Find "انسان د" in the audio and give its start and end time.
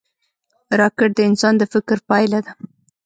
1.29-1.63